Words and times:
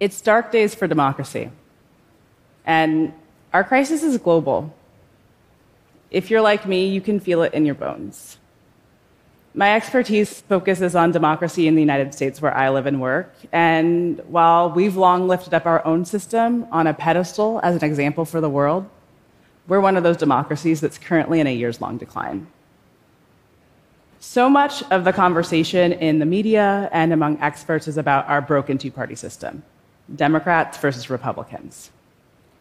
It's 0.00 0.20
dark 0.20 0.52
days 0.52 0.74
for 0.74 0.86
democracy. 0.86 1.50
And 2.64 3.12
our 3.52 3.64
crisis 3.64 4.02
is 4.02 4.18
global. 4.18 4.74
If 6.10 6.30
you're 6.30 6.40
like 6.40 6.66
me, 6.66 6.88
you 6.88 7.00
can 7.00 7.18
feel 7.18 7.42
it 7.42 7.52
in 7.54 7.64
your 7.64 7.74
bones. 7.74 8.38
My 9.54 9.74
expertise 9.74 10.40
focuses 10.42 10.94
on 10.94 11.10
democracy 11.10 11.66
in 11.66 11.74
the 11.74 11.80
United 11.80 12.14
States, 12.14 12.40
where 12.40 12.56
I 12.56 12.68
live 12.68 12.86
and 12.86 13.00
work. 13.00 13.34
And 13.50 14.20
while 14.28 14.70
we've 14.70 14.96
long 14.96 15.26
lifted 15.26 15.52
up 15.52 15.66
our 15.66 15.84
own 15.84 16.04
system 16.04 16.66
on 16.70 16.86
a 16.86 16.94
pedestal 16.94 17.58
as 17.62 17.74
an 17.74 17.84
example 17.84 18.24
for 18.24 18.40
the 18.40 18.48
world, 18.48 18.88
we're 19.66 19.80
one 19.80 19.96
of 19.96 20.04
those 20.04 20.16
democracies 20.16 20.80
that's 20.80 20.96
currently 20.96 21.40
in 21.40 21.46
a 21.46 21.54
years 21.54 21.80
long 21.80 21.98
decline. 21.98 22.46
So 24.20 24.48
much 24.48 24.82
of 24.90 25.04
the 25.04 25.12
conversation 25.12 25.92
in 25.92 26.18
the 26.18 26.26
media 26.26 26.88
and 26.92 27.12
among 27.12 27.40
experts 27.40 27.88
is 27.88 27.96
about 27.96 28.28
our 28.28 28.40
broken 28.40 28.78
two 28.78 28.90
party 28.90 29.14
system 29.14 29.62
Democrats 30.14 30.78
versus 30.78 31.10
Republicans. 31.10 31.90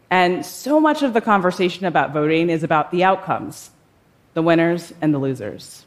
And 0.10 0.46
so 0.46 0.80
much 0.80 1.04
of 1.04 1.14
the 1.14 1.22
conversation 1.22 1.86
about 1.86 2.14
voting 2.14 2.50
is 2.50 2.64
about 2.64 2.92
the 2.92 3.04
outcomes, 3.04 3.72
the 4.34 4.42
winners 4.42 4.94
and 5.02 5.14
the 5.14 5.20
losers. 5.20 5.86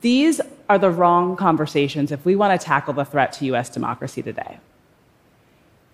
These 0.00 0.40
are 0.68 0.78
the 0.78 0.90
wrong 0.90 1.36
conversations 1.36 2.12
if 2.12 2.24
we 2.24 2.36
want 2.36 2.58
to 2.58 2.64
tackle 2.64 2.94
the 2.94 3.04
threat 3.04 3.32
to 3.34 3.46
US 3.46 3.68
democracy 3.68 4.22
today. 4.22 4.58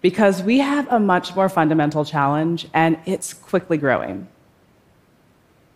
Because 0.02 0.43
we 0.43 0.59
have 0.59 0.87
a 0.93 1.01
much 1.01 1.34
more 1.34 1.48
fundamental 1.48 2.04
challenge, 2.04 2.66
and 2.74 2.98
it's 3.06 3.32
quickly 3.32 3.79
growing. 3.79 4.29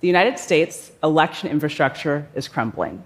The 0.00 0.06
United 0.06 0.38
States 0.38 0.92
election 1.02 1.48
infrastructure 1.48 2.28
is 2.34 2.46
crumbling. 2.46 3.02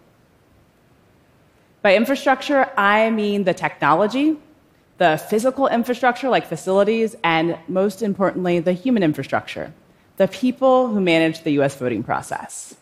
By 1.80 1.94
infrastructure, 1.96 2.70
I 2.76 3.10
mean 3.10 3.44
the 3.44 3.54
technology, 3.54 4.36
the 4.98 5.16
physical 5.28 5.66
infrastructure 5.66 6.28
like 6.28 6.46
facilities, 6.46 7.16
and 7.24 7.58
most 7.68 8.02
importantly, 8.02 8.60
the 8.60 8.72
human 8.72 9.02
infrastructure, 9.02 9.72
the 10.16 10.28
people 10.28 10.88
who 10.88 11.00
manage 11.00 11.42
the 11.42 11.52
US 11.60 11.74
voting 11.76 12.02
process. 12.02 12.74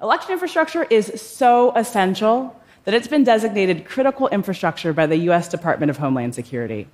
Election 0.00 0.32
infrastructure 0.32 0.84
is 0.84 1.20
so 1.20 1.72
essential 1.74 2.54
that 2.84 2.94
it's 2.94 3.08
been 3.08 3.24
designated 3.24 3.84
critical 3.84 4.28
infrastructure 4.28 4.92
by 4.92 5.06
the 5.06 5.16
US 5.30 5.48
Department 5.48 5.90
of 5.90 5.96
Homeland 5.96 6.34
Security. 6.34 6.86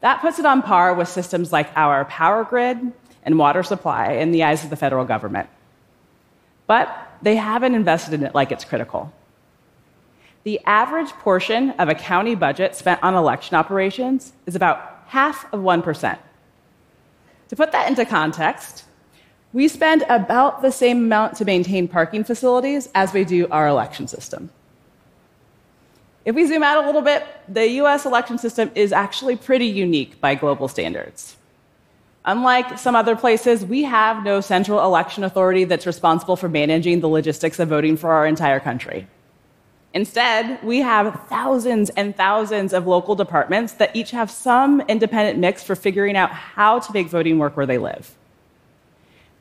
That 0.00 0.20
puts 0.20 0.38
it 0.38 0.46
on 0.46 0.62
par 0.62 0.94
with 0.94 1.08
systems 1.08 1.52
like 1.52 1.68
our 1.76 2.04
power 2.06 2.42
grid 2.44 2.92
and 3.22 3.38
water 3.38 3.62
supply 3.62 4.12
in 4.14 4.32
the 4.32 4.44
eyes 4.44 4.64
of 4.64 4.70
the 4.70 4.76
federal 4.76 5.04
government. 5.04 5.48
But 6.66 6.88
they 7.22 7.36
haven't 7.36 7.74
invested 7.74 8.14
in 8.14 8.24
it 8.24 8.34
like 8.34 8.50
it's 8.50 8.64
critical. 8.64 9.12
The 10.44 10.60
average 10.66 11.10
portion 11.10 11.70
of 11.72 11.88
a 11.88 11.94
county 11.94 12.34
budget 12.34 12.74
spent 12.74 13.02
on 13.02 13.14
election 13.14 13.56
operations 13.56 14.32
is 14.46 14.56
about 14.56 15.04
half 15.06 15.44
of 15.52 15.60
1%. 15.60 16.18
To 17.48 17.56
put 17.56 17.70
that 17.72 17.88
into 17.88 18.04
context, 18.04 18.84
we 19.52 19.68
spend 19.68 20.02
about 20.08 20.62
the 20.62 20.72
same 20.72 20.98
amount 20.98 21.36
to 21.36 21.44
maintain 21.44 21.86
parking 21.86 22.24
facilities 22.24 22.88
as 22.94 23.12
we 23.12 23.24
do 23.24 23.46
our 23.48 23.68
election 23.68 24.08
system. 24.08 24.50
If 26.24 26.34
we 26.34 26.46
zoom 26.46 26.62
out 26.62 26.82
a 26.82 26.86
little 26.86 27.02
bit, 27.02 27.26
the 27.48 27.68
US 27.82 28.06
election 28.06 28.38
system 28.38 28.70
is 28.74 28.92
actually 28.92 29.36
pretty 29.36 29.66
unique 29.66 30.20
by 30.20 30.34
global 30.34 30.68
standards. 30.68 31.36
Unlike 32.24 32.78
some 32.78 32.94
other 32.94 33.16
places, 33.16 33.64
we 33.64 33.82
have 33.82 34.24
no 34.24 34.40
central 34.40 34.82
election 34.84 35.24
authority 35.24 35.64
that's 35.64 35.86
responsible 35.86 36.36
for 36.36 36.48
managing 36.48 37.00
the 37.00 37.08
logistics 37.08 37.58
of 37.58 37.68
voting 37.68 37.96
for 37.96 38.12
our 38.12 38.26
entire 38.26 38.60
country. 38.60 39.08
Instead, 39.94 40.62
we 40.64 40.78
have 40.78 41.26
thousands 41.28 41.90
and 41.90 42.16
thousands 42.16 42.72
of 42.72 42.86
local 42.86 43.14
departments 43.14 43.74
that 43.74 43.94
each 43.94 44.10
have 44.10 44.30
some 44.30 44.80
independent 44.82 45.38
mix 45.38 45.62
for 45.62 45.74
figuring 45.76 46.16
out 46.16 46.30
how 46.30 46.78
to 46.78 46.92
make 46.92 47.08
voting 47.08 47.38
work 47.38 47.56
where 47.56 47.66
they 47.66 47.78
live. 47.78 48.14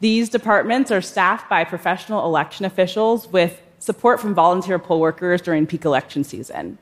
These 0.01 0.29
departments 0.29 0.91
are 0.91 1.01
staffed 1.01 1.49
by 1.49 1.63
professional 1.63 2.25
election 2.25 2.65
officials 2.65 3.27
with 3.27 3.61
support 3.79 4.19
from 4.19 4.33
volunteer 4.33 4.77
poll 4.77 4.99
workers 4.99 5.41
during 5.41 5.65
peak 5.65 5.85
election 5.85 6.23
season. 6.23 6.77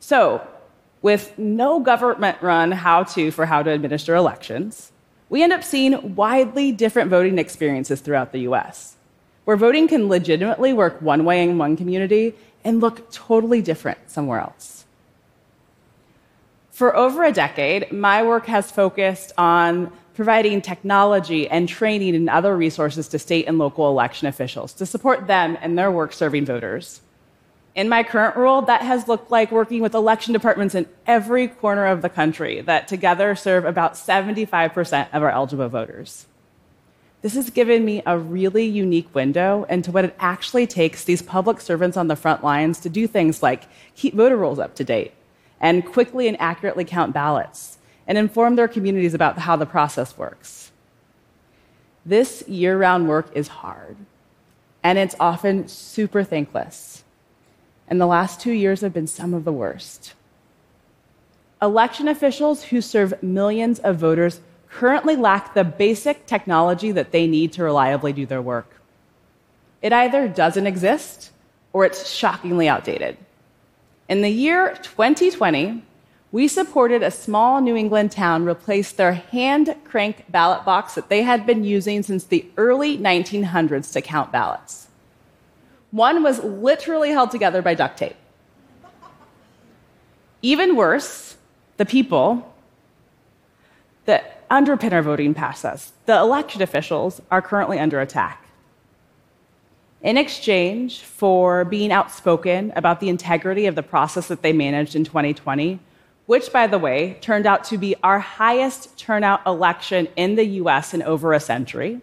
So, 0.00 0.46
with 1.00 1.38
no 1.38 1.80
government 1.80 2.38
run 2.42 2.72
how 2.72 3.04
to 3.04 3.30
for 3.30 3.46
how 3.46 3.62
to 3.62 3.70
administer 3.70 4.14
elections, 4.14 4.92
we 5.30 5.42
end 5.42 5.52
up 5.52 5.64
seeing 5.64 6.14
widely 6.14 6.72
different 6.72 7.10
voting 7.10 7.38
experiences 7.38 8.00
throughout 8.00 8.32
the 8.32 8.40
US 8.40 8.93
where 9.44 9.56
voting 9.56 9.88
can 9.88 10.08
legitimately 10.08 10.72
work 10.72 11.00
one 11.00 11.24
way 11.24 11.42
in 11.42 11.58
one 11.58 11.76
community 11.76 12.34
and 12.64 12.80
look 12.80 13.10
totally 13.10 13.60
different 13.60 13.98
somewhere 14.10 14.40
else. 14.40 14.84
For 16.70 16.96
over 16.96 17.22
a 17.22 17.32
decade, 17.32 17.92
my 17.92 18.22
work 18.22 18.46
has 18.46 18.70
focused 18.70 19.32
on 19.38 19.92
providing 20.14 20.60
technology 20.60 21.48
and 21.48 21.68
training 21.68 22.14
and 22.14 22.30
other 22.30 22.56
resources 22.56 23.08
to 23.08 23.18
state 23.18 23.46
and 23.46 23.58
local 23.58 23.88
election 23.88 24.26
officials 24.28 24.72
to 24.74 24.86
support 24.86 25.26
them 25.26 25.56
in 25.62 25.74
their 25.74 25.90
work 25.90 26.12
serving 26.12 26.46
voters. 26.46 27.00
In 27.74 27.88
my 27.88 28.04
current 28.04 28.36
role, 28.36 28.62
that 28.62 28.82
has 28.82 29.08
looked 29.08 29.30
like 29.32 29.50
working 29.50 29.82
with 29.82 29.94
election 29.94 30.32
departments 30.32 30.76
in 30.76 30.86
every 31.06 31.48
corner 31.48 31.86
of 31.86 32.02
the 32.02 32.08
country 32.08 32.60
that 32.62 32.86
together 32.86 33.34
serve 33.34 33.64
about 33.64 33.94
75% 33.94 35.08
of 35.12 35.22
our 35.22 35.30
eligible 35.30 35.68
voters. 35.68 36.26
This 37.24 37.36
has 37.36 37.48
given 37.48 37.86
me 37.86 38.02
a 38.04 38.18
really 38.18 38.66
unique 38.66 39.14
window 39.14 39.64
into 39.70 39.90
what 39.90 40.04
it 40.04 40.14
actually 40.18 40.66
takes 40.66 41.04
these 41.04 41.22
public 41.22 41.58
servants 41.58 41.96
on 41.96 42.08
the 42.08 42.16
front 42.16 42.44
lines 42.44 42.78
to 42.80 42.90
do 42.90 43.06
things 43.06 43.42
like 43.42 43.62
keep 43.96 44.12
voter 44.12 44.36
rolls 44.36 44.58
up 44.58 44.74
to 44.74 44.84
date 44.84 45.14
and 45.58 45.86
quickly 45.86 46.28
and 46.28 46.38
accurately 46.38 46.84
count 46.84 47.14
ballots 47.14 47.78
and 48.06 48.18
inform 48.18 48.56
their 48.56 48.68
communities 48.68 49.14
about 49.14 49.38
how 49.38 49.56
the 49.56 49.64
process 49.64 50.18
works. 50.18 50.70
This 52.04 52.46
year 52.46 52.76
round 52.76 53.08
work 53.08 53.34
is 53.34 53.48
hard, 53.48 53.96
and 54.82 54.98
it's 54.98 55.16
often 55.18 55.66
super 55.66 56.24
thankless. 56.24 57.04
And 57.88 57.98
the 57.98 58.04
last 58.04 58.38
two 58.38 58.52
years 58.52 58.82
have 58.82 58.92
been 58.92 59.06
some 59.06 59.32
of 59.32 59.44
the 59.44 59.52
worst. 59.52 60.12
Election 61.62 62.06
officials 62.06 62.64
who 62.64 62.82
serve 62.82 63.22
millions 63.22 63.78
of 63.78 63.96
voters 63.96 64.40
currently 64.74 65.14
lack 65.14 65.54
the 65.54 65.62
basic 65.62 66.26
technology 66.26 66.90
that 66.90 67.12
they 67.12 67.28
need 67.28 67.52
to 67.52 67.62
reliably 67.62 68.12
do 68.12 68.26
their 68.26 68.42
work. 68.42 68.80
It 69.80 69.92
either 69.92 70.26
doesn't 70.26 70.66
exist 70.66 71.30
or 71.72 71.84
it's 71.84 72.10
shockingly 72.10 72.68
outdated. 72.68 73.16
In 74.08 74.22
the 74.22 74.30
year 74.30 74.76
2020, 74.82 75.82
we 76.32 76.48
supported 76.48 77.04
a 77.04 77.12
small 77.12 77.60
New 77.60 77.76
England 77.76 78.10
town 78.10 78.44
replace 78.44 78.90
their 78.90 79.12
hand 79.12 79.76
crank 79.84 80.24
ballot 80.28 80.64
box 80.64 80.96
that 80.96 81.08
they 81.08 81.22
had 81.22 81.46
been 81.46 81.62
using 81.62 82.02
since 82.02 82.24
the 82.24 82.44
early 82.56 82.98
1900s 82.98 83.92
to 83.92 84.02
count 84.02 84.32
ballots. 84.32 84.88
One 85.92 86.24
was 86.24 86.42
literally 86.42 87.10
held 87.10 87.30
together 87.30 87.62
by 87.62 87.74
duct 87.74 87.96
tape. 87.96 88.16
Even 90.42 90.74
worse, 90.74 91.36
the 91.76 91.86
people 91.86 92.52
that 94.06 94.33
underpin 94.50 94.92
our 94.92 95.02
voting 95.02 95.34
process. 95.34 95.92
The 96.06 96.16
elected 96.16 96.60
officials 96.60 97.20
are 97.30 97.42
currently 97.42 97.78
under 97.78 98.00
attack. 98.00 98.46
In 100.02 100.18
exchange 100.18 101.00
for 101.00 101.64
being 101.64 101.90
outspoken 101.90 102.72
about 102.76 103.00
the 103.00 103.08
integrity 103.08 103.66
of 103.66 103.74
the 103.74 103.82
process 103.82 104.28
that 104.28 104.42
they 104.42 104.52
managed 104.52 104.94
in 104.94 105.04
2020, 105.04 105.78
which, 106.26 106.52
by 106.52 106.66
the 106.66 106.78
way, 106.78 107.16
turned 107.20 107.46
out 107.46 107.64
to 107.64 107.78
be 107.78 107.94
our 108.02 108.18
highest 108.18 108.98
turnout 108.98 109.40
election 109.46 110.08
in 110.16 110.34
the 110.34 110.44
US 110.60 110.92
in 110.92 111.02
over 111.02 111.32
a 111.32 111.40
century, 111.40 112.00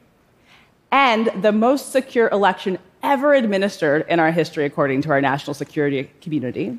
and 0.92 1.28
the 1.42 1.52
most 1.52 1.92
secure 1.92 2.28
election 2.30 2.80
ever 3.04 3.34
administered 3.34 4.06
in 4.10 4.20
our 4.20 4.32
history, 4.32 4.66
according 4.66 5.02
to 5.04 5.10
our 5.10 5.22
national 5.22 5.54
security 5.54 6.10
community. 6.22 6.78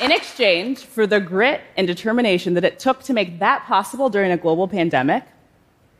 In 0.00 0.12
exchange 0.12 0.80
for 0.80 1.06
the 1.06 1.20
grit 1.20 1.60
and 1.76 1.86
determination 1.86 2.54
that 2.54 2.64
it 2.64 2.78
took 2.78 3.02
to 3.04 3.12
make 3.12 3.38
that 3.38 3.64
possible 3.64 4.08
during 4.08 4.30
a 4.32 4.36
global 4.36 4.68
pandemic, 4.68 5.24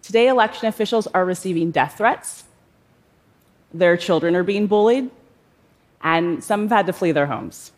today 0.03 0.29
election 0.29 0.69
officials 0.69 1.07
are 1.09 1.25
receiving 1.25 1.71
death 1.71 1.97
threats, 1.99 2.45
their 3.73 3.97
children 3.97 4.37
are 4.37 4.43
being 4.43 4.67
bullied, 4.67 5.11
and 6.03 6.43
some 6.43 6.63
have 6.63 6.71
had 6.71 6.87
to 6.87 6.93
flee 6.93 7.13
their 7.13 7.27
homes. 7.27 7.73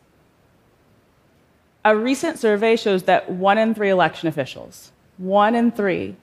A 1.85 1.97
recent 1.97 2.39
survey 2.39 2.77
shows 2.77 3.05
that 3.05 3.31
one 3.31 3.57
in 3.57 3.75
three 3.75 3.89
election 3.89 4.29
officials, 4.29 4.93
one 5.17 5.55
in 5.55 5.71
three, 5.71 6.17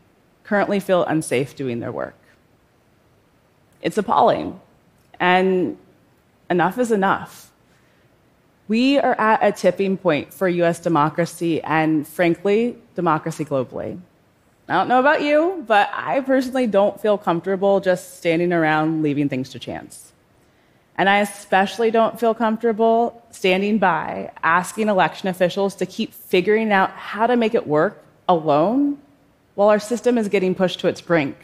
currently 0.44 0.80
feel 0.80 1.03
unsafe 1.06 1.56
doing 1.56 1.80
their 1.80 1.92
work. 1.92 2.15
It's 3.81 3.97
appalling. 3.97 4.59
And 5.19 5.77
enough 6.50 6.77
is 6.77 6.92
enough. 6.92 7.44
We 8.68 8.98
are 8.98 9.20
at 9.20 9.44
a 9.44 9.52
tipping 9.52 9.98
point 9.98 10.34
for 10.34 10.48
US 10.48 10.80
democracy 10.80 11.62
and, 11.62 12.08
frankly, 12.08 12.78
democracy 12.96 13.46
globally. 13.46 14.00
I 14.68 14.74
don't 14.74 14.88
know 14.88 15.00
about 15.00 15.22
you, 15.22 15.64
but 15.68 15.90
I 15.94 16.22
personally 16.22 16.66
don't 16.66 17.00
feel 17.00 17.18
comfortable 17.18 17.80
just 17.80 18.18
standing 18.18 18.52
around 18.52 19.04
leaving 19.04 19.30
things 19.30 19.50
to 19.50 19.60
chance. 19.60 20.12
And 20.98 21.10
I 21.10 21.20
especially 21.20 21.92
don't 21.92 22.20
feel 22.20 22.34
comfortable 22.34 23.22
standing 23.30 23.78
by 23.78 24.32
asking 24.42 24.88
election 24.88 25.28
officials 25.28 25.76
to 25.76 25.86
keep 25.86 26.14
figuring 26.14 26.72
out 26.72 26.90
how 26.92 27.28
to 27.28 27.36
make 27.36 27.54
it 27.54 27.68
work 27.68 28.04
alone 28.28 28.98
while 29.56 29.70
our 29.70 29.80
system 29.80 30.18
is 30.18 30.28
getting 30.30 30.56
pushed 30.56 30.80
to 30.80 30.88
its 30.88 31.02
brink. 31.02 31.36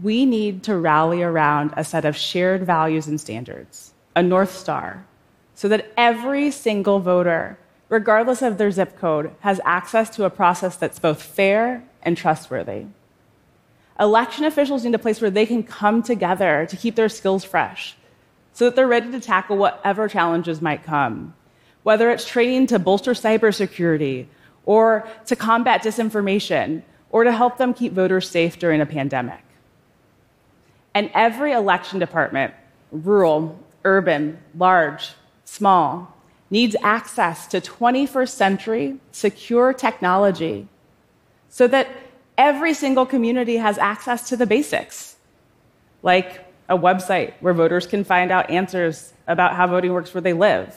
We 0.00 0.26
need 0.26 0.62
to 0.64 0.76
rally 0.76 1.22
around 1.22 1.74
a 1.76 1.84
set 1.84 2.04
of 2.04 2.16
shared 2.16 2.64
values 2.64 3.06
and 3.06 3.20
standards, 3.20 3.93
a 4.16 4.22
North 4.22 4.54
Star, 4.54 5.04
so 5.54 5.68
that 5.68 5.92
every 5.96 6.50
single 6.50 7.00
voter, 7.00 7.58
regardless 7.88 8.42
of 8.42 8.58
their 8.58 8.70
zip 8.70 8.98
code, 8.98 9.34
has 9.40 9.60
access 9.64 10.10
to 10.10 10.24
a 10.24 10.30
process 10.30 10.76
that's 10.76 10.98
both 10.98 11.22
fair 11.22 11.84
and 12.02 12.16
trustworthy. 12.16 12.86
Election 13.98 14.44
officials 14.44 14.84
need 14.84 14.94
a 14.94 14.98
place 14.98 15.20
where 15.20 15.30
they 15.30 15.46
can 15.46 15.62
come 15.62 16.02
together 16.02 16.66
to 16.68 16.76
keep 16.76 16.96
their 16.96 17.08
skills 17.08 17.44
fresh 17.44 17.96
so 18.52 18.64
that 18.64 18.76
they're 18.76 18.86
ready 18.86 19.10
to 19.10 19.20
tackle 19.20 19.56
whatever 19.56 20.08
challenges 20.08 20.60
might 20.60 20.84
come, 20.84 21.34
whether 21.82 22.10
it's 22.10 22.26
training 22.26 22.66
to 22.68 22.78
bolster 22.78 23.12
cybersecurity 23.12 24.26
or 24.64 25.06
to 25.26 25.36
combat 25.36 25.82
disinformation 25.82 26.82
or 27.10 27.24
to 27.24 27.32
help 27.32 27.58
them 27.58 27.74
keep 27.74 27.92
voters 27.92 28.28
safe 28.28 28.58
during 28.58 28.80
a 28.80 28.86
pandemic. 28.86 29.42
And 30.94 31.10
every 31.14 31.52
election 31.52 31.98
department, 31.98 32.54
rural, 32.90 33.58
urban, 33.84 34.38
large, 34.56 35.12
small, 35.44 36.14
needs 36.50 36.76
access 36.82 37.46
to 37.48 37.60
21st 37.60 38.28
century 38.28 38.96
secure 39.12 39.72
technology 39.72 40.68
so 41.48 41.66
that 41.66 41.88
every 42.36 42.74
single 42.74 43.06
community 43.06 43.56
has 43.56 43.78
access 43.78 44.28
to 44.28 44.36
the 44.36 44.46
basics, 44.46 45.16
like 46.02 46.44
a 46.68 46.76
website 46.76 47.34
where 47.40 47.54
voters 47.54 47.86
can 47.86 48.04
find 48.04 48.30
out 48.30 48.48
answers 48.50 49.12
about 49.26 49.54
how 49.54 49.66
voting 49.66 49.92
works 49.92 50.12
where 50.12 50.20
they 50.20 50.32
live, 50.32 50.76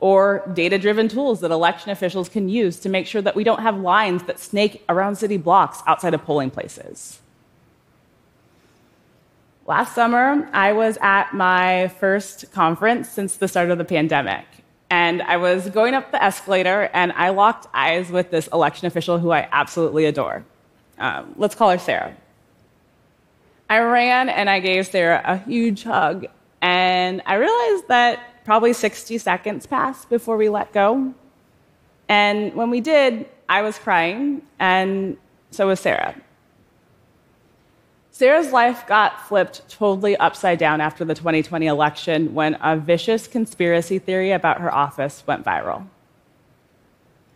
or 0.00 0.48
data 0.54 0.78
driven 0.78 1.08
tools 1.08 1.40
that 1.40 1.50
election 1.50 1.90
officials 1.90 2.28
can 2.28 2.48
use 2.48 2.78
to 2.80 2.88
make 2.88 3.06
sure 3.06 3.22
that 3.22 3.34
we 3.34 3.44
don't 3.44 3.60
have 3.60 3.78
lines 3.78 4.22
that 4.24 4.38
snake 4.38 4.84
around 4.88 5.16
city 5.16 5.36
blocks 5.36 5.82
outside 5.86 6.14
of 6.14 6.22
polling 6.24 6.50
places. 6.50 7.20
Last 9.66 9.94
summer, 9.94 10.46
I 10.52 10.74
was 10.74 10.98
at 11.00 11.32
my 11.32 11.88
first 11.98 12.52
conference 12.52 13.08
since 13.08 13.36
the 13.36 13.48
start 13.48 13.70
of 13.70 13.78
the 13.78 13.84
pandemic. 13.84 14.44
And 14.90 15.22
I 15.22 15.38
was 15.38 15.70
going 15.70 15.94
up 15.94 16.12
the 16.12 16.22
escalator, 16.22 16.90
and 16.92 17.12
I 17.12 17.30
locked 17.30 17.66
eyes 17.72 18.10
with 18.10 18.30
this 18.30 18.46
election 18.48 18.86
official 18.86 19.18
who 19.18 19.30
I 19.30 19.48
absolutely 19.50 20.04
adore. 20.04 20.44
Um, 20.98 21.34
let's 21.38 21.54
call 21.54 21.70
her 21.70 21.78
Sarah. 21.78 22.14
I 23.70 23.78
ran 23.78 24.28
and 24.28 24.50
I 24.50 24.60
gave 24.60 24.86
Sarah 24.86 25.22
a 25.24 25.38
huge 25.38 25.82
hug, 25.82 26.26
and 26.60 27.22
I 27.24 27.36
realized 27.36 27.88
that 27.88 28.44
probably 28.44 28.74
60 28.74 29.16
seconds 29.16 29.66
passed 29.66 30.10
before 30.10 30.36
we 30.36 30.50
let 30.50 30.74
go. 30.74 31.14
And 32.10 32.52
when 32.54 32.68
we 32.68 32.82
did, 32.82 33.26
I 33.48 33.62
was 33.62 33.78
crying, 33.78 34.42
and 34.58 35.16
so 35.50 35.68
was 35.68 35.80
Sarah. 35.80 36.14
Sarah's 38.14 38.52
life 38.52 38.86
got 38.86 39.26
flipped 39.26 39.68
totally 39.68 40.16
upside 40.18 40.56
down 40.56 40.80
after 40.80 41.04
the 41.04 41.16
2020 41.16 41.66
election 41.66 42.32
when 42.32 42.56
a 42.62 42.76
vicious 42.76 43.26
conspiracy 43.26 43.98
theory 43.98 44.30
about 44.30 44.60
her 44.60 44.72
office 44.72 45.24
went 45.26 45.44
viral. 45.44 45.88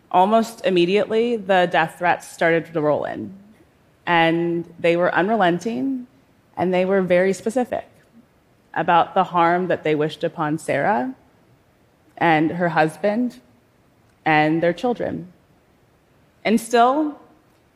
Almost 0.09 0.65
immediately, 0.65 1.35
the 1.35 1.67
death 1.69 1.95
threats 1.99 2.31
started 2.31 2.71
to 2.71 2.79
roll 2.79 3.03
in 3.03 3.33
and 4.05 4.73
they 4.79 4.95
were 4.95 5.13
unrelenting 5.13 6.07
and 6.55 6.73
they 6.73 6.85
were 6.85 7.01
very 7.01 7.33
specific 7.33 7.89
about 8.73 9.13
the 9.13 9.25
harm 9.25 9.67
that 9.67 9.83
they 9.83 9.95
wished 9.95 10.23
upon 10.23 10.57
Sarah 10.57 11.13
and 12.15 12.51
her 12.51 12.69
husband 12.69 13.41
and 14.23 14.63
their 14.63 14.71
children. 14.71 15.33
And 16.45 16.57
still, 16.61 17.19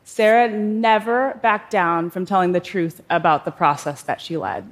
Sarah 0.04 0.48
never 0.50 1.38
backed 1.42 1.70
down 1.70 2.10
from 2.10 2.26
telling 2.26 2.52
the 2.52 2.60
truth 2.60 3.02
about 3.08 3.44
the 3.44 3.50
process 3.50 4.02
that 4.02 4.20
she 4.20 4.36
led. 4.36 4.70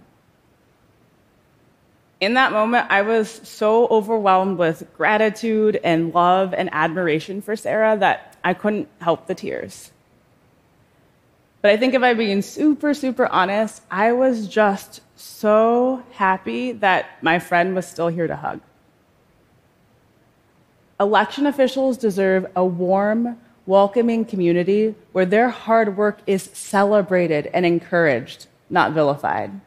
In 2.21 2.35
that 2.35 2.53
moment, 2.53 2.87
I 2.89 3.03
was 3.03 3.29
so 3.29 3.89
overwhelmed 3.89 4.59
with 4.59 4.87
gratitude 4.97 5.81
and 5.83 6.15
love 6.15 6.55
and 6.55 6.69
admiration 6.73 7.43
for 7.43 7.57
Sarah 7.57 7.97
that 7.99 8.37
I 8.45 8.55
couldn't 8.55 8.89
help 9.01 9.27
the 9.27 9.35
tears. 9.35 9.91
But 11.63 11.71
I 11.71 11.77
think 11.77 11.95
if 11.95 12.03
I'm 12.03 12.17
being 12.17 12.43
super, 12.43 12.93
super 12.93 13.27
honest, 13.27 13.83
I 13.91 14.13
was 14.13 14.47
just 14.47 15.01
so 15.17 16.05
happy 16.13 16.73
that 16.73 17.23
my 17.23 17.39
friend 17.39 17.75
was 17.75 17.87
still 17.87 18.09
here 18.09 18.27
to 18.27 18.37
hug. 18.37 18.61
Election 21.01 21.47
officials 21.47 21.97
deserve 21.97 22.47
a 22.55 22.65
warm, 22.65 23.39
welcoming 23.67 24.25
community 24.25 24.95
where 25.13 25.27
their 25.27 25.51
hard 25.51 25.97
work 25.97 26.21
is 26.27 26.51
celebrated 26.53 27.49
and 27.55 27.65
encouraged, 27.65 28.47
not 28.69 28.93
vilified. 28.93 29.61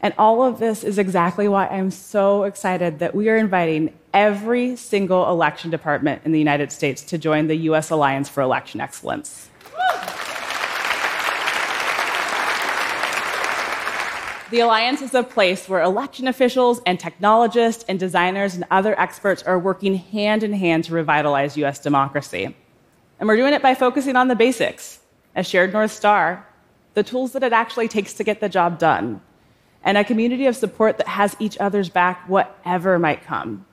And 0.00 0.14
all 0.16 0.42
of 0.42 0.58
this 0.58 0.82
is 0.82 0.98
exactly 0.98 1.46
why 1.46 1.66
I'm 1.66 1.90
so 1.90 2.44
excited 2.44 3.00
that 3.00 3.14
we 3.14 3.28
are 3.28 3.36
inviting 3.36 3.92
every 4.14 4.74
single 4.76 5.28
election 5.28 5.70
department 5.70 6.22
in 6.24 6.32
the 6.32 6.38
United 6.38 6.72
States 6.72 7.02
to 7.02 7.18
join 7.18 7.48
the 7.48 7.56
U.S. 7.56 7.90
Alliance 7.90 8.28
for 8.28 8.40
Election 8.40 8.80
Excellence. 8.80 9.49
The 14.50 14.58
Alliance 14.58 15.00
is 15.00 15.14
a 15.14 15.22
place 15.22 15.68
where 15.68 15.80
election 15.80 16.26
officials 16.26 16.80
and 16.84 16.98
technologists 16.98 17.84
and 17.88 18.00
designers 18.00 18.56
and 18.56 18.64
other 18.68 18.98
experts 18.98 19.44
are 19.44 19.56
working 19.56 19.94
hand 19.94 20.42
in 20.42 20.52
hand 20.52 20.84
to 20.84 20.92
revitalize 20.92 21.56
US 21.56 21.78
democracy. 21.78 22.56
And 23.20 23.28
we're 23.28 23.36
doing 23.36 23.52
it 23.52 23.62
by 23.62 23.76
focusing 23.76 24.16
on 24.16 24.26
the 24.26 24.34
basics 24.34 24.98
a 25.36 25.44
shared 25.44 25.72
North 25.72 25.92
Star, 25.92 26.44
the 26.94 27.04
tools 27.04 27.30
that 27.32 27.44
it 27.44 27.52
actually 27.52 27.86
takes 27.86 28.14
to 28.14 28.24
get 28.24 28.40
the 28.40 28.48
job 28.48 28.80
done, 28.80 29.20
and 29.84 29.96
a 29.96 30.02
community 30.02 30.46
of 30.46 30.56
support 30.56 30.98
that 30.98 31.06
has 31.06 31.36
each 31.38 31.56
other's 31.58 31.88
back, 31.88 32.28
whatever 32.28 32.98
might 32.98 33.22
come. 33.22 33.64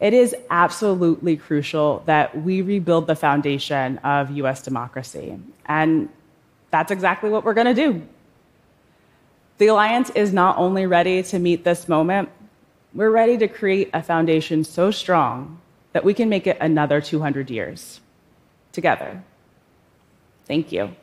It 0.00 0.14
is 0.14 0.34
absolutely 0.50 1.36
crucial 1.36 2.02
that 2.06 2.42
we 2.42 2.60
rebuild 2.60 3.06
the 3.06 3.14
foundation 3.14 3.98
of 3.98 4.32
US 4.32 4.62
democracy. 4.62 5.38
And 5.66 6.08
that's 6.72 6.90
exactly 6.90 7.30
what 7.30 7.44
we're 7.44 7.54
going 7.54 7.72
to 7.72 7.74
do. 7.74 8.02
The 9.58 9.68
Alliance 9.68 10.10
is 10.10 10.32
not 10.32 10.58
only 10.58 10.86
ready 10.86 11.22
to 11.22 11.38
meet 11.38 11.64
this 11.64 11.88
moment, 11.88 12.28
we're 12.92 13.10
ready 13.10 13.38
to 13.38 13.48
create 13.48 13.90
a 13.94 14.02
foundation 14.02 14.64
so 14.64 14.90
strong 14.90 15.60
that 15.92 16.04
we 16.04 16.12
can 16.12 16.28
make 16.28 16.46
it 16.46 16.58
another 16.60 17.00
200 17.00 17.50
years 17.50 18.00
together. 18.72 19.22
Thank 20.46 20.72
you. 20.72 20.94